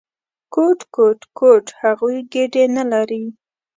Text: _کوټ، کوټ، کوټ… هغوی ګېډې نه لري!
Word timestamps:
_کوټ، 0.53 0.79
کوټ، 0.95 1.19
کوټ… 1.37 1.65
هغوی 1.81 2.17
ګېډې 2.33 2.63
نه 2.77 2.83
لري! 2.91 3.23